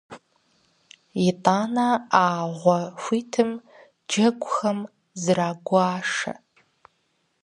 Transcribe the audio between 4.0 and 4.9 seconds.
джэгухэм